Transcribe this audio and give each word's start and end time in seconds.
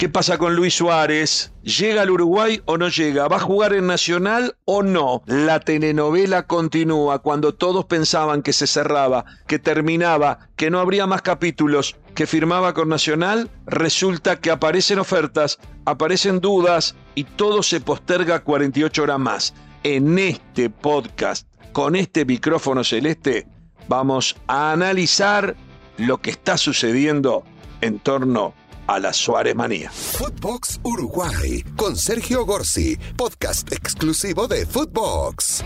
¿Qué 0.00 0.08
pasa 0.08 0.38
con 0.38 0.56
Luis 0.56 0.72
Suárez? 0.72 1.52
¿Llega 1.62 2.00
al 2.00 2.10
Uruguay 2.10 2.62
o 2.64 2.78
no 2.78 2.88
llega? 2.88 3.28
¿Va 3.28 3.36
a 3.36 3.40
jugar 3.40 3.74
en 3.74 3.86
Nacional 3.86 4.56
o 4.64 4.82
no? 4.82 5.22
La 5.26 5.60
telenovela 5.60 6.46
continúa 6.46 7.18
cuando 7.18 7.54
todos 7.54 7.84
pensaban 7.84 8.40
que 8.40 8.54
se 8.54 8.66
cerraba, 8.66 9.26
que 9.46 9.58
terminaba, 9.58 10.48
que 10.56 10.70
no 10.70 10.80
habría 10.80 11.06
más 11.06 11.20
capítulos, 11.20 11.96
que 12.14 12.26
firmaba 12.26 12.72
con 12.72 12.88
Nacional. 12.88 13.50
Resulta 13.66 14.40
que 14.40 14.50
aparecen 14.50 15.00
ofertas, 15.00 15.58
aparecen 15.84 16.40
dudas 16.40 16.96
y 17.14 17.24
todo 17.24 17.62
se 17.62 17.82
posterga 17.82 18.42
48 18.42 19.02
horas 19.02 19.18
más. 19.18 19.54
En 19.82 20.18
este 20.18 20.70
podcast, 20.70 21.46
con 21.72 21.94
este 21.94 22.24
micrófono 22.24 22.84
celeste, 22.84 23.46
vamos 23.86 24.34
a 24.46 24.72
analizar 24.72 25.56
lo 25.98 26.22
que 26.22 26.30
está 26.30 26.56
sucediendo 26.56 27.44
en 27.82 27.98
torno 27.98 28.54
a 28.56 28.59
la 28.98 29.12
Suárez 29.12 29.54
Manía. 29.54 29.90
Footbox 29.90 30.80
Uruguay 30.82 31.62
con 31.76 31.96
Sergio 31.96 32.44
Gorsi, 32.44 32.98
podcast 33.16 33.72
exclusivo 33.72 34.48
de 34.48 34.66
Footbox. 34.66 35.64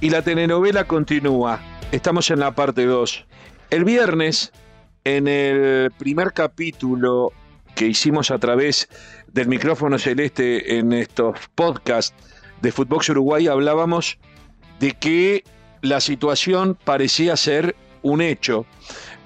Y 0.00 0.10
la 0.10 0.22
telenovela 0.22 0.84
continúa. 0.86 1.60
Estamos 1.90 2.30
en 2.30 2.40
la 2.40 2.54
parte 2.54 2.86
2. 2.86 3.26
El 3.70 3.84
viernes, 3.84 4.52
en 5.04 5.26
el 5.26 5.90
primer 5.92 6.32
capítulo 6.32 7.32
que 7.74 7.86
hicimos 7.86 8.30
a 8.30 8.38
través 8.38 8.88
del 9.26 9.48
micrófono 9.48 9.98
celeste 9.98 10.78
en 10.78 10.92
estos 10.92 11.36
podcasts 11.54 12.14
de 12.62 12.70
Footbox 12.70 13.08
Uruguay, 13.08 13.48
hablábamos 13.48 14.18
de 14.78 14.92
que 14.92 15.44
la 15.82 16.00
situación 16.00 16.78
parecía 16.84 17.36
ser 17.36 17.74
un 18.02 18.20
hecho, 18.20 18.66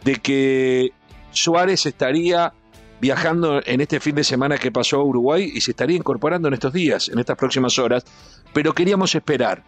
de 0.05 0.17
que 0.17 0.93
Suárez 1.35 1.85
estaría 1.85 2.53
viajando 3.01 3.61
en 3.67 3.81
este 3.81 4.01
fin 4.01 4.15
de 4.15 4.25
semana 4.25 4.57
que 4.57 4.73
pasó 4.73 4.97
a 4.97 5.05
Uruguay 5.05 5.51
y 5.53 5.61
se 5.61 5.73
estaría 5.73 5.97
incorporando 5.97 6.49
en 6.49 6.55
estos 6.55 6.73
días, 6.73 7.09
en 7.09 7.19
estas 7.19 7.37
próximas 7.37 7.79
horas, 7.79 8.05
pero 8.53 8.73
queríamos 8.73 9.15
esperar. 9.15 9.63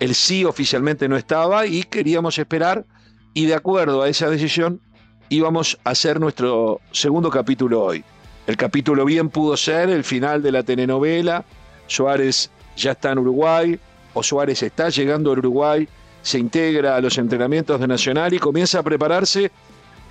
El 0.00 0.14
sí 0.14 0.44
oficialmente 0.44 1.08
no 1.08 1.16
estaba 1.16 1.66
y 1.66 1.82
queríamos 1.82 2.38
esperar 2.38 2.86
y 3.34 3.46
de 3.46 3.54
acuerdo 3.54 4.02
a 4.02 4.08
esa 4.08 4.30
decisión 4.30 4.80
íbamos 5.28 5.78
a 5.84 5.90
hacer 5.90 6.20
nuestro 6.20 6.80
segundo 6.92 7.30
capítulo 7.30 7.82
hoy. 7.82 8.04
El 8.46 8.56
capítulo 8.56 9.04
bien 9.04 9.28
pudo 9.28 9.56
ser 9.56 9.90
el 9.90 10.04
final 10.04 10.42
de 10.42 10.52
la 10.52 10.62
telenovela, 10.62 11.44
Suárez 11.86 12.50
ya 12.76 12.92
está 12.92 13.12
en 13.12 13.18
Uruguay 13.18 13.78
o 14.14 14.22
Suárez 14.22 14.62
está 14.62 14.88
llegando 14.88 15.30
a 15.30 15.34
Uruguay, 15.34 15.88
se 16.22 16.38
integra 16.38 16.96
a 16.96 17.00
los 17.00 17.18
entrenamientos 17.18 17.80
de 17.80 17.86
Nacional 17.86 18.32
y 18.34 18.38
comienza 18.38 18.78
a 18.78 18.82
prepararse 18.82 19.50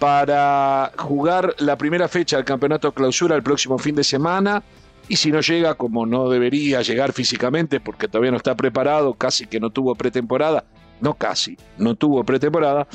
para 0.02 0.92
jugar 0.98 1.54
la 1.60 1.78
primera 1.78 2.08
fecha 2.08 2.36
del 2.36 2.44
campeonato 2.44 2.92
clausura 2.92 3.36
el 3.36 3.44
próximo 3.44 3.78
fin 3.78 3.94
de 3.94 4.04
semana. 4.04 4.64
Y 5.08 5.18
si 5.18 5.32
no 5.32 5.42
llega, 5.42 5.76
como 5.76 6.08
no 6.08 6.28
debería 6.28 6.82
llegar 6.82 7.14
físicamente, 7.14 7.80
porque 7.80 8.08
todavía 8.08 8.32
no 8.32 8.38
está 8.38 8.56
preparado, 8.56 9.14
casi 9.14 9.46
que 9.46 9.60
no 9.60 9.70
tuvo 9.70 9.94
pretemporada, 9.94 10.64
no 11.02 11.14
casi, 11.14 11.56
no 11.78 11.94
tuvo 11.94 12.24
pretemporada, 12.24 12.88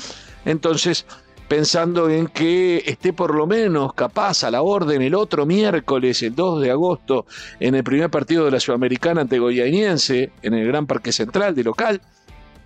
entonces 0.43 1.05
pensando 1.47 2.09
en 2.09 2.27
que 2.27 2.83
esté 2.85 3.13
por 3.13 3.33
lo 3.33 3.47
menos 3.47 3.93
capaz 3.93 4.43
a 4.43 4.51
la 4.51 4.61
orden 4.61 5.01
el 5.01 5.15
otro 5.15 5.45
miércoles, 5.45 6.21
el 6.23 6.35
2 6.35 6.61
de 6.61 6.71
agosto, 6.71 7.25
en 7.61 7.75
el 7.75 7.85
primer 7.85 8.09
partido 8.09 8.43
de 8.43 8.51
la 8.51 8.59
Sudamericana 8.59 9.21
ante 9.21 9.39
Goianiense, 9.39 10.33
en 10.41 10.55
el 10.55 10.67
Gran 10.67 10.85
Parque 10.85 11.13
Central 11.13 11.55
de 11.55 11.63
local, 11.63 12.01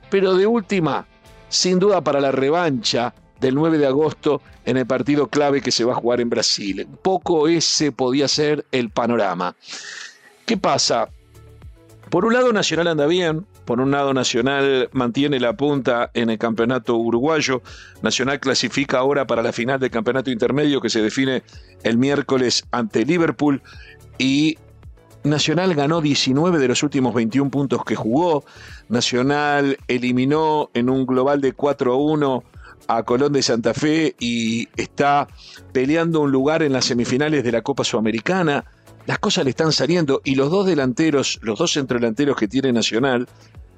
pero 0.10 0.34
de 0.34 0.48
última, 0.48 1.06
sin 1.48 1.78
duda 1.78 2.02
para 2.02 2.20
la 2.20 2.32
revancha 2.32 3.14
del 3.42 3.56
9 3.56 3.78
de 3.78 3.88
agosto 3.88 4.42
en 4.66 4.78
el 4.78 4.86
partido 4.86 5.28
clave 5.28 5.62
que 5.62 5.72
se 5.72 5.84
va 5.84 5.94
a 5.94 5.96
jugar 5.96 6.22
en 6.22 6.30
Brasil. 6.30 6.88
Poco 7.02 7.48
ese 7.48 7.92
podía 7.92 8.28
ser 8.28 8.66
el 8.72 8.90
panorama. 8.90 9.56
¿Qué 10.46 10.58
pasa? 10.58 11.10
Por 12.10 12.26
un 12.26 12.34
lado 12.34 12.54
Nacional 12.54 12.88
anda 12.88 13.08
bien, 13.08 13.46
por 13.66 13.80
un 13.80 13.92
lado 13.92 14.14
Nacional 14.14 14.90
mantiene 14.92 15.40
la 15.40 15.54
punta 15.54 16.12
en 16.14 16.30
el 16.30 16.38
campeonato 16.38 16.96
uruguayo, 16.98 17.62
Nacional 18.02 18.40
clasifica 18.40 19.00
ahora 19.00 19.26
para 19.26 19.42
la 19.42 19.52
final 19.52 19.80
del 19.80 19.92
campeonato 19.92 20.30
intermedio 20.30 20.80
que 20.80 20.90
se 20.90 21.02
define 21.02 21.42
el 21.84 21.98
miércoles 21.98 22.66
ante 22.72 23.06
Liverpool 23.06 23.62
y 24.18 24.58
Nacional 25.24 25.74
ganó 25.76 26.02
19 26.02 26.60
de 26.60 26.68
los 26.68 26.84
últimos 26.84 27.14
21 27.14 27.50
puntos 27.50 27.86
que 27.86 27.96
jugó, 27.96 28.44
Nacional 28.90 29.78
eliminó 29.88 30.70
en 30.74 30.90
un 30.90 31.06
global 31.06 31.42
de 31.42 31.54
4 31.54 31.94
a 31.94 31.96
1 31.96 32.44
a 32.88 33.04
Colón 33.04 33.34
de 33.34 33.42
Santa 33.42 33.74
Fe 33.74 34.16
y 34.20 34.68
está 34.76 35.28
peleando 35.72 36.22
un 36.22 36.32
lugar 36.32 36.64
en 36.64 36.74
las 36.74 36.86
semifinales 36.86 37.44
de 37.44 37.52
la 37.52 37.62
Copa 37.62 37.84
Sudamericana. 37.84 38.66
Las 39.06 39.20
cosas 39.20 39.44
le 39.46 39.52
están 39.52 39.72
saliendo 39.72 40.22
y 40.24 40.36
los 40.36 40.52
dos 40.52 40.66
delanteros, 40.66 41.40
los 41.42 41.58
dos 41.60 41.74
centrodelanteros 41.74 42.36
que 42.38 42.48
tiene 42.48 42.72
Nacional, 42.72 43.28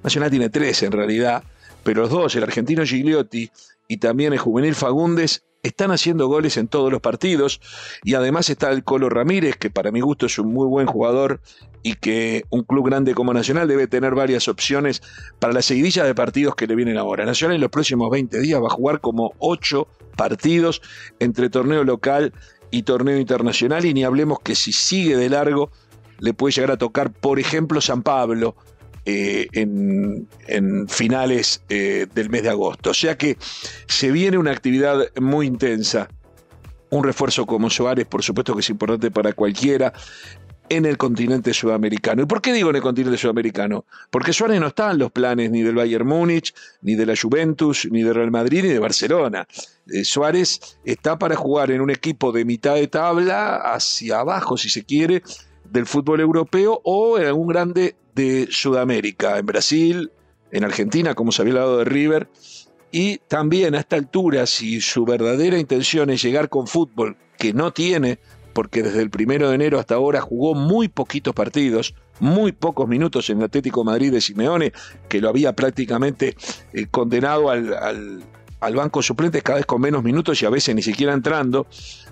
Nacional 0.03 0.29
tiene 0.29 0.49
tres 0.49 0.83
en 0.83 0.91
realidad, 0.91 1.43
pero 1.83 2.01
los 2.01 2.09
dos, 2.09 2.35
el 2.35 2.43
argentino 2.43 2.83
Gigliotti 2.85 3.49
y 3.87 3.97
también 3.97 4.33
el 4.33 4.39
juvenil 4.39 4.75
Fagundes, 4.75 5.43
están 5.63 5.91
haciendo 5.91 6.27
goles 6.27 6.57
en 6.57 6.67
todos 6.67 6.91
los 6.91 7.01
partidos 7.01 7.61
y 8.03 8.15
además 8.15 8.49
está 8.49 8.69
el 8.71 8.83
Colo 8.83 9.09
Ramírez, 9.09 9.55
que 9.55 9.69
para 9.69 9.91
mi 9.91 10.01
gusto 10.01 10.25
es 10.25 10.37
un 10.37 10.53
muy 10.53 10.67
buen 10.67 10.87
jugador 10.87 11.39
y 11.81 11.95
que 11.95 12.45
un 12.49 12.63
club 12.63 12.85
grande 12.87 13.15
como 13.15 13.33
Nacional 13.33 13.67
debe 13.67 13.87
tener 13.87 14.13
varias 14.13 14.47
opciones 14.49 15.01
para 15.39 15.53
la 15.53 15.61
seguidilla 15.61 16.03
de 16.03 16.13
partidos 16.13 16.55
que 16.55 16.67
le 16.67 16.75
vienen 16.75 16.97
ahora. 16.97 17.25
Nacional 17.25 17.55
en 17.55 17.61
los 17.61 17.71
próximos 17.71 18.11
20 18.11 18.39
días 18.39 18.61
va 18.61 18.67
a 18.67 18.71
jugar 18.71 18.99
como 18.99 19.33
8 19.39 19.87
partidos 20.17 20.81
entre 21.19 21.49
torneo 21.49 21.83
local 21.85 22.33
y 22.69 22.83
torneo 22.83 23.17
internacional 23.17 23.85
y 23.85 23.93
ni 23.93 24.03
hablemos 24.03 24.39
que 24.39 24.55
si 24.55 24.73
sigue 24.73 25.15
de 25.15 25.29
largo 25.29 25.71
le 26.19 26.33
puede 26.33 26.53
llegar 26.53 26.71
a 26.71 26.77
tocar, 26.77 27.11
por 27.11 27.39
ejemplo, 27.39 27.81
San 27.81 28.01
Pablo, 28.01 28.55
eh, 29.05 29.47
en, 29.53 30.87
finales 30.87 31.63
eh, 31.69 32.07
del 32.13 32.29
mes 32.29 32.43
de 32.43 32.49
agosto. 32.49 32.91
O 32.91 32.93
sea 32.93 33.17
que 33.17 33.37
se 33.87 34.11
viene 34.11 34.37
una 34.37 34.51
actividad 34.51 35.07
muy 35.19 35.47
intensa. 35.47 36.07
Un 36.89 37.03
refuerzo 37.03 37.45
como 37.45 37.69
Suárez, 37.69 38.05
por 38.05 38.21
supuesto 38.21 38.53
que 38.53 38.61
es 38.61 38.69
importante 38.69 39.09
para 39.09 39.33
cualquiera 39.33 39.91
en 40.69 40.85
el 40.85 40.97
continente 40.97 41.53
sudamericano. 41.53 42.23
¿Y 42.23 42.25
por 42.25 42.41
qué 42.41 42.53
digo 42.53 42.69
en 42.69 42.77
el 42.77 42.81
continente 42.81 43.17
sudamericano? 43.17 43.85
Porque 44.09 44.31
Suárez 44.31 44.59
no 44.59 44.67
está 44.67 44.91
en 44.91 44.99
los 44.99 45.11
planes 45.11 45.51
ni 45.51 45.61
del 45.61 45.75
Bayern 45.75 46.07
Múnich, 46.07 46.53
ni 46.81 46.95
de 46.95 47.05
la 47.05 47.15
Juventus, 47.15 47.87
ni 47.91 48.03
de 48.03 48.13
Real 48.13 48.31
Madrid, 48.31 48.63
ni 48.63 48.69
de 48.69 48.79
Barcelona. 48.79 49.47
Eh, 49.87 50.03
Suárez 50.03 50.77
está 50.85 51.19
para 51.19 51.35
jugar 51.35 51.71
en 51.71 51.81
un 51.81 51.89
equipo 51.89 52.31
de 52.31 52.45
mitad 52.45 52.75
de 52.75 52.87
tabla, 52.87 53.57
hacia 53.57 54.19
abajo 54.19 54.55
si 54.55 54.69
se 54.69 54.83
quiere, 54.83 55.23
del 55.65 55.85
fútbol 55.85 56.21
europeo 56.21 56.79
o 56.83 57.17
en 57.17 57.25
algún 57.25 57.47
grande 57.47 57.95
de 58.15 58.47
Sudamérica, 58.49 59.37
en 59.37 59.45
Brasil, 59.45 60.11
en 60.51 60.63
Argentina, 60.63 61.15
como 61.15 61.31
se 61.31 61.41
había 61.41 61.53
hablado 61.53 61.77
de 61.79 61.85
River, 61.85 62.29
y 62.91 63.17
también 63.27 63.73
a 63.73 63.79
esta 63.79 63.95
altura, 63.95 64.45
si 64.45 64.79
su 64.79 65.03
verdadera 65.03 65.57
intención 65.57 66.11
es 66.11 66.21
llegar 66.21 66.49
con 66.49 66.67
fútbol, 66.67 67.17
que 67.39 67.51
no 67.51 67.73
tiene, 67.73 68.19
porque 68.53 68.83
desde 68.83 69.01
el 69.01 69.09
primero 69.09 69.49
de 69.49 69.55
enero 69.55 69.79
hasta 69.79 69.95
ahora 69.95 70.21
jugó 70.21 70.53
muy 70.53 70.87
poquitos 70.87 71.33
partidos, 71.33 71.95
muy 72.19 72.51
pocos 72.51 72.87
minutos 72.87 73.29
en 73.31 73.39
el 73.39 73.45
Atlético 73.45 73.83
Madrid 73.83 74.11
de 74.11 74.21
Simeone, 74.21 74.73
que 75.09 75.19
lo 75.19 75.29
había 75.29 75.53
prácticamente 75.53 76.35
eh, 76.71 76.85
condenado 76.91 77.49
al, 77.49 77.73
al 77.73 78.23
banco 78.71 79.01
suplente 79.01 79.41
cada 79.41 79.57
vez 79.57 79.65
con 79.65 79.81
menos 79.81 80.03
minutos 80.03 80.41
y 80.41 80.45
a 80.45 80.49
veces 80.49 80.73
ni 80.73 80.81
siquiera 80.81 81.13
entrando 81.13 81.67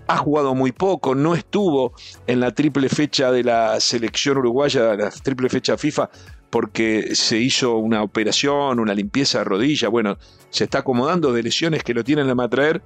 ha 0.08 0.18
jugado 0.18 0.54
muy 0.56 0.72
poco, 0.72 1.16
no 1.16 1.36
estuvo 1.36 1.94
en 2.28 2.40
la 2.40 2.54
triple 2.54 2.90
fecha 2.90 3.32
de 3.32 3.44
la 3.44 3.80
selección 3.80 4.38
uruguaya, 4.38 4.96
la 4.96 5.10
triple 5.10 5.48
fecha 5.48 5.78
FIFA, 5.78 6.10
porque 6.50 7.16
se 7.16 7.38
hizo 7.38 7.78
una 7.78 8.04
operación, 8.04 8.80
una 8.80 8.94
limpieza 8.94 9.40
de 9.40 9.46
rodilla, 9.46 9.88
bueno, 9.88 10.18
se 10.50 10.66
está 10.66 10.80
acomodando 10.80 11.32
de 11.32 11.44
lesiones 11.44 11.84
que 11.84 11.94
lo 11.94 12.04
tienen 12.04 12.30
a 12.30 12.36
matraer. 12.36 12.82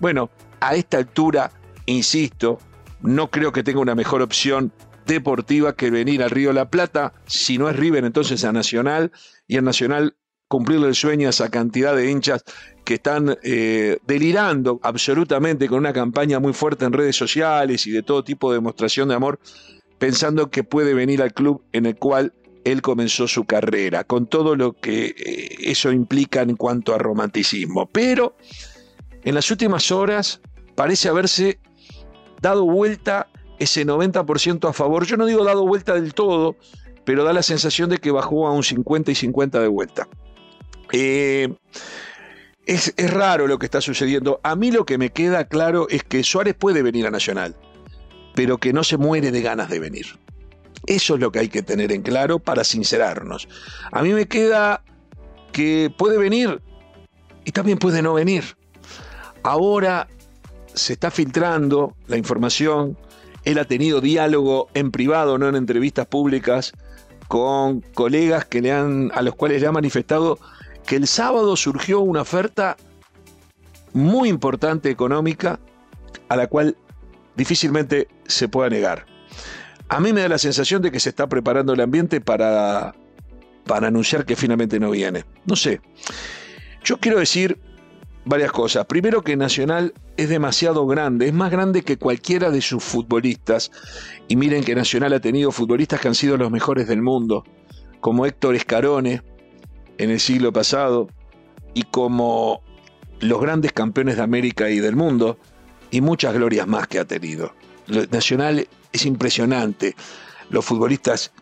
Bueno, 0.00 0.30
a 0.60 0.74
esta 0.74 0.96
altura, 0.96 1.52
insisto, 1.84 2.58
no 3.02 3.30
creo 3.30 3.52
que 3.52 3.62
tenga 3.62 3.80
una 3.80 3.94
mejor 3.94 4.22
opción 4.22 4.72
deportiva 5.06 5.74
que 5.74 5.90
venir 5.90 6.22
al 6.22 6.30
Río 6.30 6.52
la 6.52 6.70
Plata, 6.70 7.12
si 7.26 7.58
no 7.58 7.68
es 7.68 7.76
River 7.76 8.04
entonces 8.04 8.44
a 8.44 8.52
Nacional, 8.52 9.12
y 9.46 9.58
a 9.58 9.62
Nacional 9.62 10.16
cumplirle 10.50 10.88
el 10.88 10.96
sueño 10.96 11.28
a 11.28 11.30
esa 11.30 11.48
cantidad 11.48 11.94
de 11.94 12.10
hinchas 12.10 12.42
que 12.84 12.94
están 12.94 13.38
eh, 13.44 13.98
delirando 14.04 14.80
absolutamente 14.82 15.68
con 15.68 15.78
una 15.78 15.92
campaña 15.92 16.40
muy 16.40 16.52
fuerte 16.52 16.84
en 16.84 16.92
redes 16.92 17.14
sociales 17.14 17.86
y 17.86 17.92
de 17.92 18.02
todo 18.02 18.24
tipo 18.24 18.50
de 18.50 18.56
demostración 18.56 19.08
de 19.08 19.14
amor, 19.14 19.38
pensando 20.00 20.50
que 20.50 20.64
puede 20.64 20.92
venir 20.92 21.22
al 21.22 21.32
club 21.32 21.62
en 21.70 21.86
el 21.86 21.94
cual 21.94 22.34
él 22.64 22.82
comenzó 22.82 23.28
su 23.28 23.44
carrera, 23.44 24.02
con 24.02 24.26
todo 24.26 24.56
lo 24.56 24.72
que 24.72 25.14
eh, 25.16 25.56
eso 25.60 25.92
implica 25.92 26.42
en 26.42 26.56
cuanto 26.56 26.96
a 26.96 26.98
romanticismo. 26.98 27.86
Pero 27.86 28.34
en 29.22 29.36
las 29.36 29.52
últimas 29.52 29.92
horas 29.92 30.40
parece 30.74 31.08
haberse 31.08 31.60
dado 32.42 32.64
vuelta 32.64 33.28
ese 33.60 33.86
90% 33.86 34.68
a 34.68 34.72
favor. 34.72 35.06
Yo 35.06 35.16
no 35.16 35.26
digo 35.26 35.44
dado 35.44 35.64
vuelta 35.64 35.94
del 35.94 36.12
todo, 36.12 36.56
pero 37.04 37.22
da 37.22 37.32
la 37.32 37.44
sensación 37.44 37.88
de 37.88 37.98
que 37.98 38.10
bajó 38.10 38.48
a 38.48 38.52
un 38.52 38.64
50 38.64 39.12
y 39.12 39.14
50 39.14 39.60
de 39.60 39.68
vuelta. 39.68 40.08
Eh, 40.92 41.52
es, 42.66 42.94
es 42.96 43.10
raro 43.12 43.46
lo 43.46 43.58
que 43.58 43.66
está 43.66 43.80
sucediendo. 43.80 44.40
A 44.42 44.56
mí 44.56 44.70
lo 44.70 44.84
que 44.84 44.98
me 44.98 45.10
queda 45.10 45.44
claro 45.44 45.88
es 45.88 46.04
que 46.04 46.22
Suárez 46.22 46.54
puede 46.54 46.82
venir 46.82 47.06
a 47.06 47.10
Nacional, 47.10 47.56
pero 48.34 48.58
que 48.58 48.72
no 48.72 48.84
se 48.84 48.96
muere 48.96 49.30
de 49.30 49.42
ganas 49.42 49.68
de 49.70 49.80
venir. 49.80 50.06
Eso 50.86 51.14
es 51.14 51.20
lo 51.20 51.30
que 51.30 51.40
hay 51.40 51.48
que 51.48 51.62
tener 51.62 51.92
en 51.92 52.02
claro 52.02 52.38
para 52.38 52.64
sincerarnos. 52.64 53.48
A 53.92 54.02
mí 54.02 54.12
me 54.12 54.26
queda 54.26 54.82
que 55.52 55.92
puede 55.96 56.16
venir 56.16 56.60
y 57.44 57.52
también 57.52 57.78
puede 57.78 58.02
no 58.02 58.14
venir. 58.14 58.56
Ahora 59.42 60.08
se 60.74 60.92
está 60.92 61.10
filtrando 61.10 61.96
la 62.06 62.16
información. 62.16 62.96
Él 63.44 63.58
ha 63.58 63.64
tenido 63.64 64.00
diálogo 64.00 64.68
en 64.74 64.90
privado, 64.90 65.38
no 65.38 65.48
en 65.48 65.56
entrevistas 65.56 66.06
públicas, 66.06 66.72
con 67.28 67.80
colegas 67.94 68.44
que 68.44 68.60
le 68.60 68.72
han, 68.72 69.10
a 69.14 69.22
los 69.22 69.34
cuales 69.34 69.60
le 69.60 69.66
ha 69.66 69.72
manifestado 69.72 70.38
que 70.86 70.96
el 70.96 71.06
sábado 71.06 71.56
surgió 71.56 72.00
una 72.00 72.22
oferta 72.22 72.76
muy 73.92 74.28
importante 74.28 74.90
económica 74.90 75.58
a 76.28 76.36
la 76.36 76.46
cual 76.46 76.76
difícilmente 77.36 78.08
se 78.26 78.48
pueda 78.48 78.70
negar. 78.70 79.06
A 79.88 80.00
mí 80.00 80.12
me 80.12 80.20
da 80.20 80.28
la 80.28 80.38
sensación 80.38 80.82
de 80.82 80.92
que 80.92 81.00
se 81.00 81.08
está 81.08 81.28
preparando 81.28 81.72
el 81.72 81.80
ambiente 81.80 82.20
para, 82.20 82.94
para 83.66 83.88
anunciar 83.88 84.24
que 84.24 84.36
finalmente 84.36 84.78
no 84.78 84.90
viene. 84.90 85.24
No 85.46 85.56
sé. 85.56 85.80
Yo 86.84 86.98
quiero 86.98 87.18
decir 87.18 87.58
varias 88.24 88.52
cosas. 88.52 88.86
Primero 88.86 89.22
que 89.22 89.36
Nacional 89.36 89.94
es 90.16 90.28
demasiado 90.28 90.86
grande, 90.86 91.26
es 91.26 91.32
más 91.32 91.50
grande 91.50 91.82
que 91.82 91.98
cualquiera 91.98 92.50
de 92.50 92.60
sus 92.60 92.82
futbolistas. 92.84 93.70
Y 94.28 94.36
miren 94.36 94.62
que 94.62 94.74
Nacional 94.74 95.12
ha 95.12 95.20
tenido 95.20 95.50
futbolistas 95.50 96.00
que 96.00 96.08
han 96.08 96.14
sido 96.14 96.36
los 96.36 96.50
mejores 96.50 96.86
del 96.86 97.02
mundo, 97.02 97.44
como 98.00 98.26
Héctor 98.26 98.54
Escarone 98.54 99.22
en 100.00 100.10
el 100.10 100.18
siglo 100.18 100.50
pasado, 100.50 101.08
y 101.74 101.82
como 101.82 102.62
los 103.20 103.38
grandes 103.38 103.72
campeones 103.72 104.16
de 104.16 104.22
América 104.22 104.70
y 104.70 104.78
del 104.80 104.96
mundo, 104.96 105.38
y 105.90 106.00
muchas 106.00 106.32
glorias 106.32 106.66
más 106.66 106.88
que 106.88 106.98
ha 106.98 107.04
tenido. 107.04 107.52
Nacional 108.10 108.66
es 108.92 109.04
impresionante. 109.04 109.94
Los 110.48 110.64
futbolistas 110.64 111.32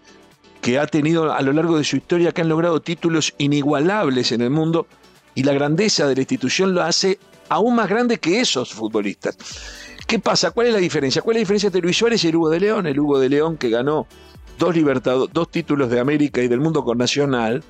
que 0.60 0.80
ha 0.80 0.88
tenido 0.88 1.32
a 1.32 1.40
lo 1.40 1.52
largo 1.52 1.78
de 1.78 1.84
su 1.84 1.96
historia, 1.96 2.32
que 2.32 2.40
han 2.40 2.48
logrado 2.48 2.82
títulos 2.82 3.32
inigualables 3.38 4.32
en 4.32 4.40
el 4.40 4.50
mundo, 4.50 4.88
y 5.36 5.44
la 5.44 5.52
grandeza 5.52 6.08
de 6.08 6.16
la 6.16 6.22
institución 6.22 6.74
lo 6.74 6.82
hace 6.82 7.20
aún 7.48 7.76
más 7.76 7.88
grande 7.88 8.18
que 8.18 8.40
esos 8.40 8.74
futbolistas. 8.74 9.38
¿Qué 10.08 10.18
pasa? 10.18 10.50
¿Cuál 10.50 10.66
es 10.66 10.72
la 10.72 10.80
diferencia? 10.80 11.22
¿Cuál 11.22 11.36
es 11.36 11.42
la 11.42 11.42
diferencia 11.42 11.68
entre 11.68 11.82
Luis 11.82 11.96
Suárez 11.96 12.24
y 12.24 12.28
el 12.28 12.34
Hugo 12.34 12.50
de 12.50 12.58
León? 12.58 12.86
El 12.88 12.98
Hugo 12.98 13.20
de 13.20 13.28
León 13.28 13.56
que 13.56 13.70
ganó 13.70 14.08
dos, 14.58 14.74
dos 15.32 15.48
títulos 15.48 15.90
de 15.90 16.00
América 16.00 16.42
y 16.42 16.48
del 16.48 16.58
mundo 16.58 16.82
con 16.82 16.98
Nacional. 16.98 17.62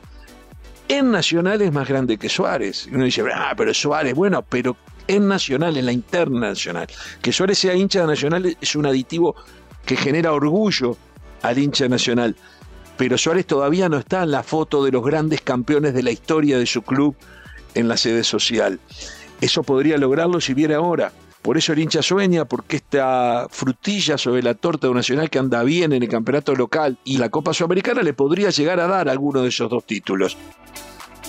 En 0.88 1.10
Nacional 1.10 1.60
es 1.60 1.72
más 1.72 1.86
grande 1.86 2.16
que 2.16 2.28
Suárez. 2.28 2.88
Y 2.90 2.94
uno 2.94 3.04
dice, 3.04 3.22
ah, 3.34 3.52
pero 3.56 3.74
Suárez, 3.74 4.14
bueno, 4.14 4.42
pero 4.42 4.76
en 5.06 5.28
Nacional, 5.28 5.76
en 5.76 5.86
la 5.86 5.92
internacional. 5.92 6.86
Que 7.20 7.32
Suárez 7.32 7.58
sea 7.58 7.74
hincha 7.74 8.00
de 8.00 8.06
Nacional 8.06 8.56
es 8.58 8.74
un 8.74 8.86
aditivo 8.86 9.36
que 9.84 9.96
genera 9.96 10.32
orgullo 10.32 10.96
al 11.42 11.58
hincha 11.58 11.88
nacional. 11.88 12.36
Pero 12.96 13.16
Suárez 13.16 13.46
todavía 13.46 13.88
no 13.88 13.98
está 13.98 14.22
en 14.22 14.30
la 14.30 14.42
foto 14.42 14.84
de 14.84 14.90
los 14.90 15.04
grandes 15.04 15.40
campeones 15.40 15.94
de 15.94 16.02
la 16.02 16.10
historia 16.10 16.58
de 16.58 16.66
su 16.66 16.82
club 16.82 17.14
en 17.74 17.88
la 17.88 17.96
sede 17.96 18.24
social. 18.24 18.80
Eso 19.40 19.62
podría 19.62 19.98
lograrlo 19.98 20.40
si 20.40 20.52
viera 20.52 20.76
ahora. 20.76 21.12
Por 21.48 21.56
eso 21.56 21.72
el 21.72 21.78
hincha 21.78 22.02
sueña, 22.02 22.44
porque 22.44 22.76
esta 22.76 23.46
frutilla 23.48 24.18
sobre 24.18 24.42
la 24.42 24.52
torta 24.52 24.86
de 24.86 24.90
un 24.90 24.98
nacional 24.98 25.30
que 25.30 25.38
anda 25.38 25.62
bien 25.62 25.94
en 25.94 26.02
el 26.02 26.08
campeonato 26.10 26.54
local 26.54 26.98
y 27.04 27.16
la 27.16 27.30
Copa 27.30 27.54
Sudamericana 27.54 28.02
le 28.02 28.12
podría 28.12 28.50
llegar 28.50 28.78
a 28.80 28.86
dar 28.86 29.08
alguno 29.08 29.40
de 29.40 29.48
esos 29.48 29.70
dos 29.70 29.86
títulos. 29.86 30.36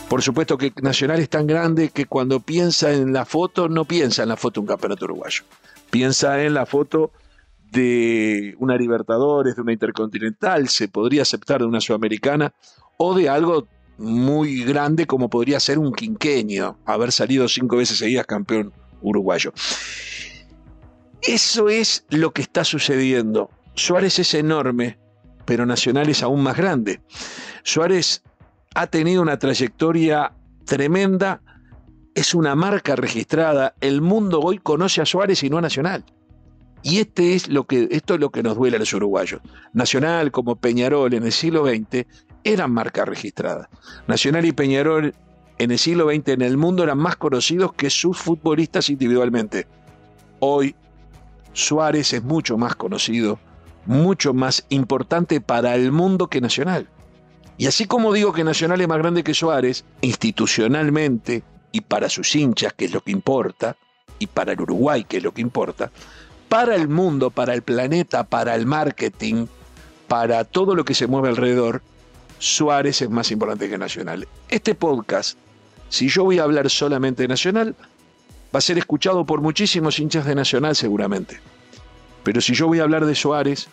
Por 0.10 0.22
supuesto 0.22 0.58
que 0.58 0.74
Nacional 0.82 1.22
es 1.22 1.30
tan 1.30 1.48
grande 1.48 1.92
que 1.92 2.06
cuando 2.06 2.42
piensa 2.42 2.92
en 2.92 3.14
la 3.14 3.24
foto, 3.24 3.70
no 3.70 3.86
piensa 3.86 4.24
en 4.24 4.28
la 4.28 4.36
foto 4.36 4.60
de 4.60 4.64
un 4.66 4.68
campeonato 4.68 5.06
uruguayo. 5.06 5.44
Piensa 5.90 6.44
en 6.44 6.54
la 6.54 6.66
foto 6.66 7.12
de 7.72 8.56
una 8.60 8.76
Libertadores, 8.76 9.56
de 9.56 9.62
una 9.62 9.72
Intercontinental, 9.72 10.68
se 10.68 10.90
podría 10.90 11.22
aceptar 11.22 11.62
de 11.62 11.68
una 11.68 11.80
Sudamericana 11.80 12.54
o 12.98 13.16
de 13.16 13.30
algo 13.30 13.70
muy 13.98 14.66
grande 14.66 15.08
como 15.08 15.30
podría 15.30 15.62
ser 15.62 15.80
un 15.80 15.94
quinqueño, 15.94 16.76
haber 16.86 17.14
salido 17.14 17.48
cinco 17.48 17.78
veces 17.78 18.00
seguidas 18.00 18.26
campeón 18.26 18.74
uruguayo. 19.02 19.54
Eso 21.22 21.70
es 21.70 22.06
lo 22.10 22.32
que 22.32 22.42
está 22.42 22.64
sucediendo. 22.64 23.50
Suárez 23.76 24.20
es 24.20 24.34
enorme, 24.34 24.98
pero 25.46 25.66
Nacional 25.66 26.10
es 26.10 26.24
aún 26.24 26.42
más 26.42 26.58
grande. 26.58 27.02
Suárez 27.64 28.24
ha 28.76 28.88
tenido 28.88 29.22
una 29.22 29.38
trayectoria 29.38 30.34
tremenda, 30.66 31.42
es 32.16 32.34
una 32.34 32.56
marca 32.56 32.96
registrada. 32.96 33.76
El 33.82 34.02
mundo 34.02 34.40
hoy 34.40 34.60
conoce 34.60 35.02
a 35.02 35.06
Suárez 35.06 35.44
y 35.44 35.50
no 35.50 35.58
a 35.58 35.62
Nacional. 35.62 36.06
Y 36.82 37.00
este 37.00 37.36
es 37.36 37.50
lo 37.50 37.66
que, 37.66 37.90
esto 37.92 38.14
es 38.14 38.20
lo 38.20 38.30
que 38.30 38.44
nos 38.44 38.56
duele 38.56 38.78
a 38.78 38.80
los 38.80 38.94
uruguayos. 38.94 39.42
Nacional, 39.74 40.32
como 40.32 40.56
Peñarol 40.56 41.14
en 41.14 41.24
el 41.24 41.32
siglo 41.32 41.66
XX, 41.66 42.06
eran 42.44 42.72
marcas 42.72 43.08
registradas. 43.08 43.68
Nacional 44.08 44.46
y 44.46 44.54
Peñarol 44.54 45.14
en 45.60 45.72
el 45.72 45.78
siglo 45.78 46.10
XX 46.10 46.30
en 46.30 46.42
el 46.42 46.58
mundo 46.58 46.84
eran 46.84 46.98
más 46.98 47.18
conocidos 47.18 47.74
que 47.74 47.90
sus 47.90 48.18
futbolistas 48.18 48.90
individualmente. 48.90 49.68
Hoy 50.40 50.74
Suárez 51.54 52.14
es 52.14 52.24
mucho 52.24 52.58
más 52.58 52.76
conocido, 52.76 53.40
mucho 53.86 54.34
más 54.34 54.66
importante 54.70 55.42
para 55.42 55.76
el 55.76 55.92
mundo 55.92 56.28
que 56.28 56.40
Nacional. 56.40 56.88
Y 57.58 57.68
así 57.68 57.86
como 57.86 58.14
digo 58.14 58.32
que 58.32 58.46
Nacional 58.46 58.80
es 58.80 58.88
más 58.88 59.00
grande 59.00 59.24
que 59.24 59.34
Suárez, 59.34 59.84
institucionalmente 60.02 61.44
y 61.74 61.82
para 61.82 62.08
sus 62.08 62.34
hinchas, 62.36 62.72
que 62.74 62.86
es 62.86 62.94
lo 62.94 63.02
que 63.02 63.12
importa, 63.12 63.76
y 64.18 64.28
para 64.28 64.54
el 64.54 64.62
Uruguay, 64.62 65.04
que 65.04 65.18
es 65.18 65.24
lo 65.24 65.34
que 65.34 65.42
importa, 65.42 65.92
para 66.48 66.76
el 66.76 66.88
mundo, 66.88 67.32
para 67.32 67.54
el 67.54 67.64
planeta, 67.64 68.24
para 68.24 68.56
el 68.56 68.66
marketing, 68.66 69.48
para 70.08 70.46
todo 70.46 70.74
lo 70.74 70.86
que 70.86 70.94
se 70.94 71.08
mueve 71.08 71.30
alrededor, 71.30 71.82
Suárez 72.38 73.02
es 73.02 73.10
más 73.10 73.30
importante 73.32 73.70
que 73.70 73.78
Nacional. 73.78 74.26
Este 74.48 74.74
podcast, 74.74 75.38
si 75.90 76.08
yo 76.08 76.24
voy 76.24 76.40
a 76.40 76.44
hablar 76.44 76.70
solamente 76.70 77.24
de 77.24 77.28
Nacional, 77.28 77.76
va 78.54 78.60
a 78.60 78.62
ser 78.62 78.78
escuchado 78.78 79.26
por 79.26 79.42
muchísimos 79.42 80.00
hinchas 80.00 80.26
de 80.26 80.36
Nacional 80.36 80.76
seguramente. 80.76 81.40
Pero 82.24 82.42
si 82.42 82.54
yo 82.54 82.68
voy 82.68 82.80
a 82.80 82.84
hablar 82.84 83.06
de 83.06 83.16
Suárez, 83.16 83.68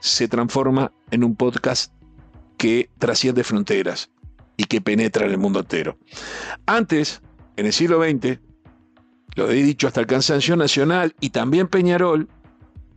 se 0.00 0.28
transforma 0.28 0.92
en 1.10 1.24
un 1.24 1.36
podcast 1.36 1.92
que 2.56 2.90
trasciende 2.98 3.44
fronteras 3.44 4.10
y 4.56 4.64
que 4.64 4.80
penetra 4.80 5.26
en 5.26 5.32
el 5.32 5.38
mundo 5.38 5.60
entero. 5.60 5.96
Antes, 6.66 7.20
en 7.56 7.66
el 7.66 7.72
siglo 7.72 8.02
XX, 8.02 8.38
lo 9.34 9.50
he 9.50 9.62
dicho 9.62 9.86
hasta 9.86 10.00
el 10.00 10.06
cansancio 10.06 10.56
nacional 10.56 11.14
y 11.20 11.30
también 11.30 11.68
Peñarol, 11.68 12.28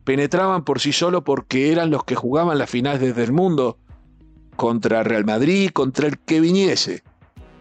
penetraban 0.04 0.63
por 0.63 0.80
sí 0.80 0.94
solo 0.94 1.24
porque 1.24 1.72
eran 1.72 1.89
los 1.89 2.03
que 2.03 2.15
jugaban 2.15 2.58
las 2.58 2.70
finales 2.70 3.01
desde 3.01 3.24
el 3.24 3.32
mundo 3.32 3.77
contra 4.55 5.03
Real 5.03 5.25
Madrid, 5.25 5.72
contra 5.72 6.08
el 6.08 6.20
que 6.20 6.39
viniese. 6.39 7.03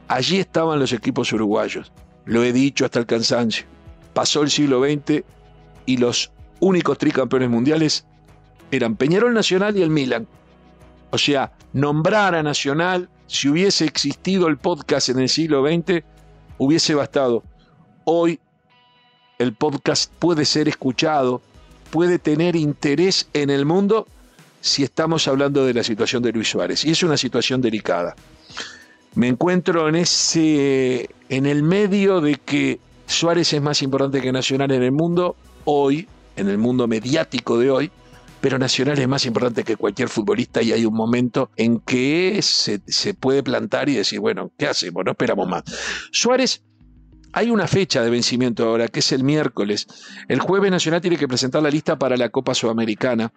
Allí 0.09 0.39
estaban 0.39 0.79
los 0.79 0.93
equipos 0.93 1.33
uruguayos. 1.33 1.93
Lo 2.25 2.43
he 2.43 2.53
dicho 2.53 2.85
hasta 2.85 2.99
el 2.99 3.07
cansancio. 3.07 3.67
Pasó 4.13 4.43
el 4.43 4.51
siglo 4.51 4.83
XX 4.83 5.25
y 5.87 5.97
los 5.97 6.31
únicos 6.61 6.99
tricampeones 6.99 7.51
mundiales 7.51 8.07
eran 8.71 8.97
Peñarol 8.97 9.35
Nacional 9.35 9.77
y 9.77 9.83
el 9.83 9.91
Milan. 9.91 10.27
O 11.11 11.19
sea, 11.19 11.53
nombrar 11.73 12.35
a 12.35 12.43
Nacional, 12.43 13.09
si 13.27 13.49
hubiese 13.49 13.85
existido 13.85 14.49
el 14.49 14.59
podcast 14.59 15.09
en 15.09 15.19
el 15.21 15.29
siglo 15.29 15.65
XX, 15.65 16.03
hubiese 16.59 16.95
bastado. 16.95 17.43
Hoy 18.05 18.41
el 19.39 19.55
podcast 19.55 20.13
puede 20.19 20.45
ser 20.45 20.69
escuchado, 20.69 21.41
puede 21.91 22.19
tener 22.19 22.57
interés 22.57 23.29
en 23.33 23.51
el 23.51 23.65
mundo 23.65 24.07
si 24.61 24.83
estamos 24.83 25.29
hablando 25.29 25.65
de 25.67 25.75
la 25.75 25.85
situación 25.85 26.23
de 26.23 26.33
Luis 26.33 26.49
Suárez. 26.49 26.85
Y 26.85 26.91
es 26.91 27.03
una 27.03 27.17
situación 27.17 27.61
delicada. 27.61 28.15
Me 29.15 29.29
encuentro 29.29 29.89
en 29.89 29.95
ese 29.95 31.09
en 31.29 31.47
el 31.47 31.63
medio 31.63 32.21
de 32.21 32.35
que 32.35 32.81
Suárez 33.07 33.53
es 33.53 33.63
más 33.63 33.83
importante 33.83 34.21
que 34.21 34.33
Nacional 34.33 34.73
en 34.73 34.83
el 34.83 34.93
mundo 34.93 35.37
hoy, 35.65 36.09
en 36.37 36.49
el 36.49 36.59
mundo 36.59 36.89
mediático 36.89 37.59
de 37.59 37.71
hoy, 37.71 37.91
pero 38.41 38.59
Nacional 38.59 38.99
es 38.99 39.09
más 39.09 39.25
importante 39.25 39.63
que 39.63 39.77
cualquier 39.77 40.09
futbolista 40.09 40.63
y 40.63 40.73
hay 40.73 40.85
un 40.85 40.95
momento 40.95 41.51
en 41.57 41.81
que 41.81 42.41
se, 42.43 42.81
se 42.87 43.15
puede 43.15 43.43
plantar 43.43 43.89
y 43.89 43.95
decir, 43.95 44.21
bueno, 44.21 44.51
¿qué 44.59 44.67
hacemos? 44.67 45.05
No 45.05 45.13
esperamos 45.13 45.49
más. 45.49 45.63
Suárez 46.11 46.63
hay 47.33 47.51
una 47.51 47.67
fecha 47.67 48.03
de 48.03 48.11
vencimiento 48.11 48.65
ahora, 48.67 48.89
que 48.89 49.01
es 49.01 49.13
el 49.13 49.25
miércoles. 49.25 49.87
El 50.29 50.41
jueves 50.41 50.71
Nacional 50.71 51.01
tiene 51.01 51.17
que 51.17 51.27
presentar 51.27 51.63
la 51.63 51.71
lista 51.71 51.99
para 51.99 52.17
la 52.17 52.29
Copa 52.29 52.55
Sudamericana 52.55 53.33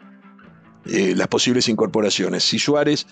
eh, 0.89 1.13
las 1.15 1.27
posibles 1.27 1.69
incorporaciones. 1.69 2.43
Si 2.43 2.59
Suárez 2.59 3.07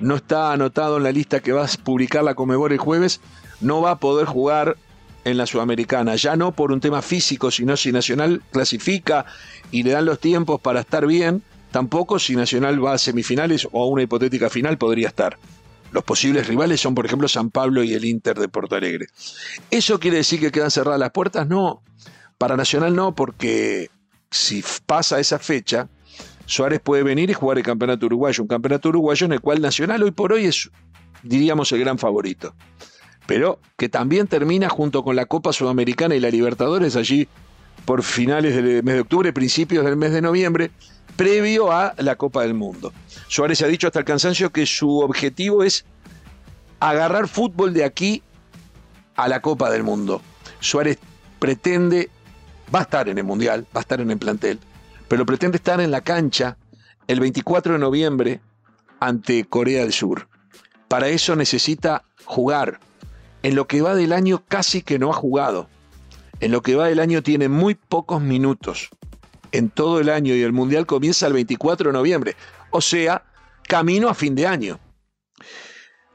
no 0.00 0.16
está 0.16 0.52
anotado 0.52 0.98
en 0.98 1.04
la 1.04 1.12
lista 1.12 1.40
que 1.40 1.52
va 1.52 1.64
a 1.64 1.68
publicar 1.82 2.24
la 2.24 2.34
Comebol 2.34 2.72
el 2.72 2.78
jueves, 2.78 3.20
no 3.60 3.80
va 3.80 3.92
a 3.92 3.98
poder 3.98 4.26
jugar 4.26 4.76
en 5.24 5.36
la 5.36 5.46
Sudamericana, 5.46 6.14
ya 6.14 6.36
no 6.36 6.52
por 6.52 6.70
un 6.70 6.80
tema 6.80 7.02
físico, 7.02 7.50
sino 7.50 7.76
si 7.76 7.90
Nacional 7.90 8.42
clasifica 8.52 9.26
y 9.72 9.82
le 9.82 9.90
dan 9.90 10.04
los 10.04 10.20
tiempos 10.20 10.60
para 10.60 10.80
estar 10.80 11.04
bien, 11.06 11.42
tampoco 11.72 12.20
si 12.20 12.36
Nacional 12.36 12.84
va 12.84 12.92
a 12.92 12.98
semifinales 12.98 13.66
o 13.72 13.82
a 13.82 13.86
una 13.86 14.02
hipotética 14.02 14.50
final 14.50 14.78
podría 14.78 15.08
estar. 15.08 15.36
Los 15.90 16.04
posibles 16.04 16.46
rivales 16.46 16.80
son, 16.80 16.94
por 16.94 17.06
ejemplo, 17.06 17.26
San 17.26 17.50
Pablo 17.50 17.82
y 17.82 17.94
el 17.94 18.04
Inter 18.04 18.38
de 18.38 18.48
Porto 18.48 18.76
Alegre. 18.76 19.06
¿Eso 19.70 19.98
quiere 19.98 20.18
decir 20.18 20.38
que 20.38 20.52
quedan 20.52 20.70
cerradas 20.70 21.00
las 21.00 21.10
puertas? 21.10 21.48
No. 21.48 21.82
Para 22.38 22.56
Nacional 22.56 22.94
no, 22.94 23.14
porque 23.14 23.90
si 24.30 24.62
pasa 24.84 25.18
esa 25.18 25.38
fecha, 25.38 25.88
Suárez 26.46 26.80
puede 26.80 27.02
venir 27.02 27.28
y 27.30 27.34
jugar 27.34 27.58
el 27.58 27.64
campeonato 27.64 28.06
uruguayo, 28.06 28.42
un 28.42 28.48
campeonato 28.48 28.88
uruguayo 28.88 29.26
en 29.26 29.32
el 29.32 29.40
cual 29.40 29.60
Nacional 29.60 30.02
hoy 30.02 30.12
por 30.12 30.32
hoy 30.32 30.46
es, 30.46 30.70
diríamos, 31.22 31.70
el 31.72 31.80
gran 31.80 31.98
favorito. 31.98 32.54
Pero 33.26 33.58
que 33.76 33.88
también 33.88 34.28
termina 34.28 34.68
junto 34.68 35.02
con 35.02 35.16
la 35.16 35.26
Copa 35.26 35.52
Sudamericana 35.52 36.14
y 36.14 36.20
la 36.20 36.30
Libertadores 36.30 36.94
allí 36.94 37.28
por 37.84 38.02
finales 38.02 38.54
del 38.54 38.82
mes 38.82 38.94
de 38.94 39.00
octubre, 39.00 39.32
principios 39.32 39.84
del 39.84 39.96
mes 39.96 40.12
de 40.12 40.22
noviembre, 40.22 40.70
previo 41.16 41.72
a 41.72 41.94
la 41.98 42.16
Copa 42.16 42.42
del 42.42 42.54
Mundo. 42.54 42.92
Suárez 43.28 43.62
ha 43.62 43.66
dicho 43.66 43.88
hasta 43.88 43.98
el 43.98 44.04
cansancio 44.04 44.50
que 44.50 44.66
su 44.66 45.00
objetivo 45.00 45.64
es 45.64 45.84
agarrar 46.78 47.26
fútbol 47.26 47.72
de 47.74 47.84
aquí 47.84 48.22
a 49.16 49.28
la 49.28 49.40
Copa 49.40 49.70
del 49.70 49.82
Mundo. 49.82 50.20
Suárez 50.60 50.98
pretende, 51.38 52.10
va 52.72 52.80
a 52.80 52.82
estar 52.82 53.08
en 53.08 53.18
el 53.18 53.24
Mundial, 53.24 53.66
va 53.74 53.80
a 53.80 53.82
estar 53.82 54.00
en 54.00 54.10
el 54.10 54.18
plantel, 54.18 54.60
pero 55.08 55.26
pretende 55.26 55.56
estar 55.56 55.80
en 55.80 55.90
la 55.90 56.00
cancha 56.00 56.56
el 57.06 57.20
24 57.20 57.74
de 57.74 57.78
noviembre 57.78 58.40
ante 59.00 59.44
Corea 59.44 59.82
del 59.82 59.92
Sur. 59.92 60.28
Para 60.88 61.08
eso 61.08 61.36
necesita 61.36 62.04
jugar. 62.24 62.80
En 63.42 63.54
lo 63.54 63.66
que 63.66 63.80
va 63.80 63.94
del 63.94 64.12
año 64.12 64.42
casi 64.48 64.82
que 64.82 64.98
no 64.98 65.10
ha 65.10 65.14
jugado. 65.14 65.68
En 66.40 66.50
lo 66.50 66.62
que 66.62 66.74
va 66.74 66.88
del 66.88 67.00
año 67.00 67.22
tiene 67.22 67.48
muy 67.48 67.74
pocos 67.74 68.20
minutos. 68.20 68.88
En 69.52 69.70
todo 69.70 70.00
el 70.00 70.08
año 70.08 70.34
y 70.34 70.42
el 70.42 70.52
Mundial 70.52 70.86
comienza 70.86 71.26
el 71.26 71.32
24 71.32 71.90
de 71.90 71.92
noviembre. 71.96 72.36
O 72.70 72.80
sea, 72.80 73.24
camino 73.68 74.08
a 74.08 74.14
fin 74.14 74.34
de 74.34 74.46
año. 74.46 74.80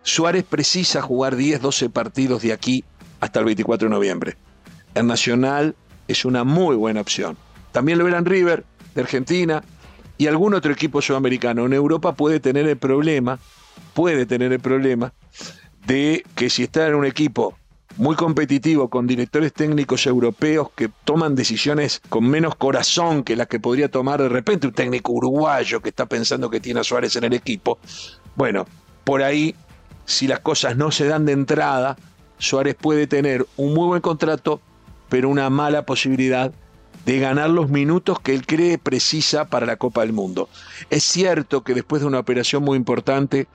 Suárez 0.04 0.44
precisa 0.44 1.02
jugar 1.02 1.36
10, 1.36 1.62
12 1.62 1.90
partidos 1.90 2.42
de 2.42 2.54
aquí 2.54 2.84
hasta 3.20 3.40
el 3.40 3.46
24 3.46 3.88
de 3.88 3.96
noviembre. 3.96 4.38
El 4.94 5.08
Nacional 5.08 5.76
es 6.08 6.26
una 6.26 6.44
muy 6.44 6.76
buena 6.76 7.02
opción. 7.02 7.38
También 7.72 7.98
lo 7.98 8.04
verán 8.04 8.26
River, 8.26 8.66
de 8.96 9.02
Argentina, 9.02 9.64
y 10.18 10.28
algún 10.28 10.54
otro 10.54 10.72
equipo 10.72 11.02
sudamericano. 11.02 11.66
En 11.66 11.74
Europa 11.74 12.14
puede 12.14 12.40
tener 12.40 12.68
el 12.68 12.78
problema, 12.78 13.40
puede 13.94 14.26
tener 14.28 14.54
el 14.54 14.60
problema 14.60 15.14
de 15.88 16.24
que 16.36 16.50
si 16.50 16.64
está 16.64 16.88
en 16.88 16.96
un 16.96 17.06
equipo 17.06 17.58
muy 17.98 18.16
competitivo 18.16 18.90
con 18.90 19.08
directores 19.08 19.52
técnicos 19.52 20.06
europeos 20.06 20.70
que 20.76 20.90
toman 21.06 21.36
decisiones 21.36 22.02
con 22.10 22.26
menos 22.26 22.56
corazón 22.56 23.24
que 23.24 23.36
las 23.36 23.48
que 23.48 23.60
podría 23.60 23.90
tomar 23.90 24.22
de 24.22 24.30
repente 24.30 24.68
un 24.68 24.74
técnico 24.74 25.12
uruguayo 25.12 25.82
que 25.82 25.90
está 25.90 26.06
pensando 26.06 26.50
que 26.50 26.60
tiene 26.60 26.80
a 26.80 26.84
Suárez 26.84 27.16
en 27.16 27.24
el 27.24 27.34
equipo. 27.34 27.80
Bueno, 28.36 28.66
por 29.04 29.24
ahí, 29.24 29.56
si 30.06 30.28
las 30.28 30.40
cosas 30.40 30.78
no 30.78 30.92
se 30.92 31.08
dan 31.08 31.26
de 31.26 31.34
entrada, 31.34 31.98
Suárez 32.38 32.76
puede 32.76 33.08
tener 33.08 33.46
un 33.58 33.74
muy 33.74 33.88
buen 33.88 34.02
contrato, 34.02 34.62
pero 35.10 35.30
una 35.30 35.50
mala 35.50 35.86
posibilidad 35.86 36.54
de 37.06 37.20
ganar 37.20 37.50
los 37.50 37.70
minutos 37.70 38.20
que 38.20 38.34
él 38.34 38.46
cree 38.46 38.78
precisa 38.78 39.46
para 39.46 39.66
la 39.66 39.78
Copa 39.78 40.02
del 40.02 40.14
Mundo. 40.14 40.50
Es 40.90 41.04
cierto 41.04 41.64
que 41.64 41.74
después 41.74 42.02
de 42.02 42.08
una 42.08 42.20
operación 42.20 42.64
muy 42.64 42.78
importante, 42.78 43.48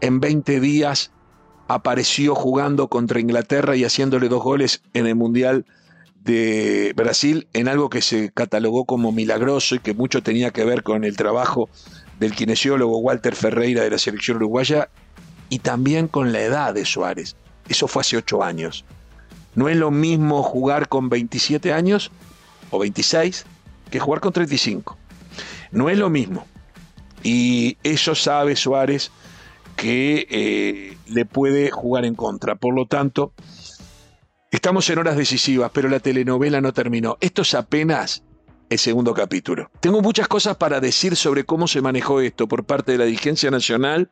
en 0.00 0.20
20 0.20 0.60
días 0.60 1.12
apareció 1.68 2.34
jugando 2.34 2.88
contra 2.88 3.20
Inglaterra 3.20 3.76
y 3.76 3.84
haciéndole 3.84 4.28
dos 4.28 4.42
goles 4.42 4.82
en 4.92 5.06
el 5.06 5.14
Mundial 5.14 5.66
de 6.24 6.92
Brasil, 6.96 7.46
en 7.52 7.68
algo 7.68 7.88
que 7.88 8.02
se 8.02 8.30
catalogó 8.32 8.84
como 8.84 9.12
milagroso 9.12 9.76
y 9.76 9.78
que 9.78 9.94
mucho 9.94 10.22
tenía 10.22 10.50
que 10.50 10.64
ver 10.64 10.82
con 10.82 11.04
el 11.04 11.16
trabajo 11.16 11.68
del 12.18 12.34
kinesiólogo 12.34 12.98
Walter 12.98 13.34
Ferreira 13.34 13.82
de 13.82 13.90
la 13.90 13.98
selección 13.98 14.36
uruguaya 14.38 14.90
y 15.48 15.60
también 15.60 16.08
con 16.08 16.32
la 16.32 16.40
edad 16.42 16.74
de 16.74 16.84
Suárez. 16.84 17.36
Eso 17.68 17.88
fue 17.88 18.00
hace 18.00 18.16
ocho 18.16 18.42
años. 18.42 18.84
No 19.54 19.68
es 19.68 19.76
lo 19.76 19.90
mismo 19.90 20.42
jugar 20.42 20.88
con 20.88 21.08
27 21.08 21.72
años 21.72 22.10
o 22.70 22.78
26 22.78 23.46
que 23.90 24.00
jugar 24.00 24.20
con 24.20 24.32
35. 24.32 24.96
No 25.72 25.90
es 25.90 25.98
lo 25.98 26.10
mismo. 26.10 26.46
Y 27.22 27.76
eso 27.82 28.14
sabe 28.14 28.56
Suárez 28.56 29.10
que 29.76 30.26
eh, 30.30 30.96
le 31.06 31.24
puede 31.24 31.70
jugar 31.70 32.04
en 32.04 32.14
contra. 32.14 32.56
Por 32.56 32.74
lo 32.74 32.86
tanto, 32.86 33.32
estamos 34.50 34.88
en 34.90 34.98
horas 34.98 35.16
decisivas, 35.16 35.70
pero 35.72 35.88
la 35.88 36.00
telenovela 36.00 36.60
no 36.60 36.72
terminó. 36.72 37.16
Esto 37.20 37.42
es 37.42 37.54
apenas 37.54 38.22
el 38.68 38.78
segundo 38.78 39.14
capítulo. 39.14 39.70
Tengo 39.80 40.00
muchas 40.00 40.28
cosas 40.28 40.56
para 40.56 40.80
decir 40.80 41.16
sobre 41.16 41.44
cómo 41.44 41.66
se 41.66 41.82
manejó 41.82 42.20
esto 42.20 42.46
por 42.46 42.64
parte 42.64 42.92
de 42.92 42.98
la 42.98 43.04
dirigencia 43.04 43.50
nacional, 43.50 44.10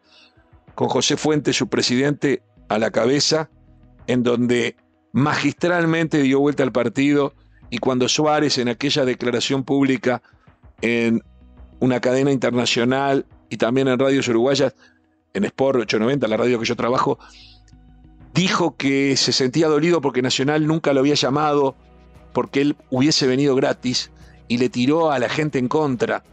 con 0.75 0.88
José 0.88 1.17
Fuentes, 1.17 1.57
su 1.57 1.69
presidente, 1.69 2.43
a 2.69 2.79
la 2.79 2.91
cabeza, 2.91 3.50
en 4.07 4.23
donde 4.23 4.77
magistralmente 5.12 6.23
dio 6.23 6.41
vuelta 6.41 6.62
al 6.62 6.73
partido 6.73 7.35
y 7.70 7.78
cuando 7.78 8.08
Suárez 8.08 8.58
en 8.58 8.68
aquella 8.68 9.04
declaración 9.04 9.64
pública 9.64 10.22
en 10.80 11.22
una 11.80 12.00
cadena 12.00 12.32
internacional 12.32 13.26
y 13.50 13.56
también 13.56 13.88
en 13.88 13.98
radios 13.98 14.28
uruguayas 14.28 14.75
en 15.34 15.44
Sport 15.44 15.80
890, 15.80 16.26
la 16.28 16.37
radio 16.37 16.58
que 16.58 16.64
yo 16.64 16.76
trabajo, 16.76 17.18
dijo 18.34 18.76
que 18.76 19.16
se 19.16 19.32
sentía 19.32 19.68
dolido 19.68 20.00
porque 20.00 20.22
Nacional 20.22 20.66
nunca 20.66 20.92
lo 20.92 21.00
había 21.00 21.14
llamado, 21.14 21.76
porque 22.32 22.60
él 22.60 22.76
hubiese 22.90 23.26
venido 23.26 23.54
gratis 23.54 24.10
y 24.48 24.58
le 24.58 24.68
tiró 24.68 25.10
a 25.10 25.18
la 25.18 25.28
gente 25.28 25.58
en 25.58 25.68
contra, 25.68 26.25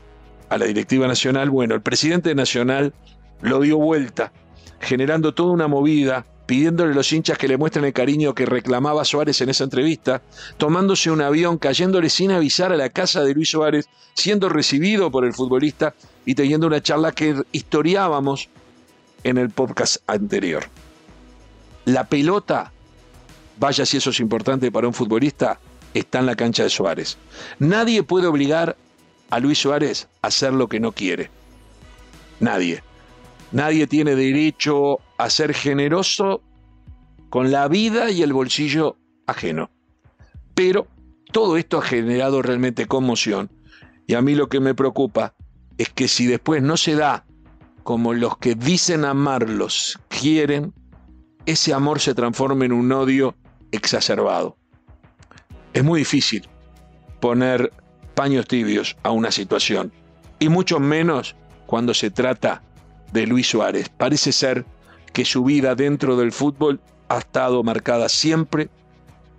a 0.49 0.57
la 0.57 0.65
directiva 0.65 1.07
nacional. 1.07 1.49
Bueno, 1.49 1.75
el 1.75 1.81
presidente 1.81 2.33
Nacional 2.33 2.93
lo 3.41 3.59
dio 3.59 3.77
vuelta, 3.77 4.31
generando 4.79 5.33
toda 5.33 5.51
una 5.51 5.67
movida, 5.67 6.25
pidiéndole 6.45 6.91
a 6.91 6.95
los 6.95 7.11
hinchas 7.11 7.37
que 7.37 7.47
le 7.47 7.57
muestren 7.57 7.85
el 7.85 7.93
cariño 7.93 8.35
que 8.35 8.45
reclamaba 8.45 9.05
Suárez 9.05 9.41
en 9.41 9.49
esa 9.49 9.63
entrevista, 9.63 10.21
tomándose 10.57 11.11
un 11.11 11.21
avión, 11.21 11.57
cayéndole 11.57 12.09
sin 12.09 12.31
avisar 12.31 12.71
a 12.71 12.77
la 12.77 12.89
casa 12.89 13.23
de 13.23 13.33
Luis 13.33 13.49
Suárez, 13.49 13.87
siendo 14.13 14.49
recibido 14.49 15.11
por 15.11 15.25
el 15.25 15.33
futbolista 15.33 15.95
y 16.25 16.35
teniendo 16.35 16.67
una 16.67 16.81
charla 16.81 17.11
que 17.11 17.41
historiábamos 17.51 18.49
en 19.23 19.37
el 19.37 19.49
podcast 19.49 19.97
anterior. 20.07 20.65
La 21.85 22.05
pelota, 22.05 22.71
vaya 23.59 23.85
si 23.85 23.97
eso 23.97 24.09
es 24.09 24.19
importante 24.19 24.71
para 24.71 24.87
un 24.87 24.93
futbolista, 24.93 25.59
está 25.93 26.19
en 26.19 26.25
la 26.25 26.35
cancha 26.35 26.63
de 26.63 26.69
Suárez. 26.69 27.17
Nadie 27.59 28.03
puede 28.03 28.27
obligar 28.27 28.75
a 29.29 29.39
Luis 29.39 29.59
Suárez 29.59 30.07
a 30.21 30.27
hacer 30.27 30.53
lo 30.53 30.67
que 30.67 30.79
no 30.79 30.91
quiere. 30.91 31.29
Nadie. 32.39 32.83
Nadie 33.51 33.87
tiene 33.87 34.15
derecho 34.15 34.99
a 35.17 35.29
ser 35.29 35.53
generoso 35.53 36.41
con 37.29 37.51
la 37.51 37.67
vida 37.67 38.11
y 38.11 38.21
el 38.21 38.33
bolsillo 38.33 38.97
ajeno. 39.27 39.69
Pero 40.53 40.87
todo 41.31 41.57
esto 41.57 41.79
ha 41.79 41.81
generado 41.81 42.41
realmente 42.41 42.85
conmoción 42.85 43.49
y 44.07 44.13
a 44.13 44.21
mí 44.21 44.35
lo 44.35 44.47
que 44.49 44.59
me 44.59 44.75
preocupa 44.75 45.35
es 45.77 45.89
que 45.89 46.07
si 46.07 46.27
después 46.27 46.61
no 46.61 46.77
se 46.77 46.95
da 46.95 47.25
como 47.83 48.13
los 48.13 48.37
que 48.37 48.55
dicen 48.55 49.05
amarlos 49.05 49.99
quieren, 50.07 50.73
ese 51.45 51.73
amor 51.73 51.99
se 51.99 52.15
transforma 52.15 52.65
en 52.65 52.71
un 52.71 52.91
odio 52.91 53.35
exacerbado. 53.71 54.57
Es 55.73 55.83
muy 55.83 55.99
difícil 55.99 56.47
poner 57.19 57.71
paños 58.15 58.47
tibios 58.47 58.95
a 59.03 59.11
una 59.11 59.29
situación, 59.29 59.91
y 60.39 60.49
mucho 60.49 60.79
menos 60.79 61.35
cuando 61.65 61.93
se 61.93 62.09
trata 62.09 62.63
de 63.11 63.27
Luis 63.27 63.47
Suárez. 63.47 63.89
Parece 63.89 64.31
ser 64.31 64.65
que 65.15 65.23
su 65.23 65.45
vida 65.45 65.75
dentro 65.75 66.17
del 66.17 66.33
fútbol 66.33 66.81
ha 67.07 67.19
estado 67.19 67.63
marcada 67.63 68.09
siempre 68.09 68.67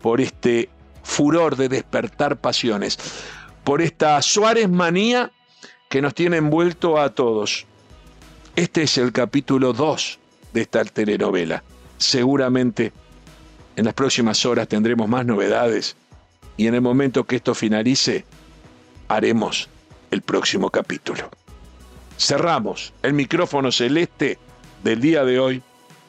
por 0.00 0.22
este 0.22 0.70
furor 1.02 1.54
de 1.54 1.68
despertar 1.68 2.38
pasiones, 2.38 2.98
por 3.62 3.82
esta 3.82 4.22
Suárez 4.22 4.70
manía 4.70 5.30
que 5.90 6.00
nos 6.00 6.14
tiene 6.14 6.38
envuelto 6.38 6.98
a 6.98 7.10
todos. 7.10 7.66
Este 8.56 8.84
es 8.84 8.96
el 8.96 9.12
capítulo 9.12 9.74
2 9.74 10.18
de 10.54 10.62
esta 10.62 10.82
telenovela. 10.82 11.62
Seguramente 11.98 12.94
en 13.76 13.84
las 13.84 13.92
próximas 13.92 14.46
horas 14.46 14.68
tendremos 14.68 15.10
más 15.10 15.26
novedades 15.26 15.94
y 16.56 16.68
en 16.68 16.74
el 16.74 16.80
momento 16.80 17.24
que 17.24 17.36
esto 17.36 17.54
finalice 17.54 18.24
haremos 19.08 19.68
el 20.10 20.22
próximo 20.22 20.70
capítulo. 20.70 21.28
Cerramos 22.16 22.94
el 23.02 23.12
micrófono 23.12 23.70
celeste 23.70 24.38
del 24.82 25.00
día 25.00 25.24
de 25.24 25.38
hoy 25.38 25.62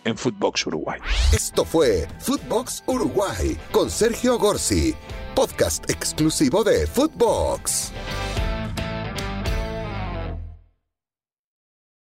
en 0.06 0.18
Footbox 0.18 0.66
Uruguay. 0.68 1.00
Esto 1.34 1.66
fue 1.66 2.08
Footbox 2.20 2.84
Uruguay 2.88 3.58
con 3.72 3.90
Sergio 3.90 4.38
Gorsi, 4.40 4.96
podcast 5.36 5.90
exclusivo 5.90 6.64
de 6.64 6.88
Footbox. 6.88 7.92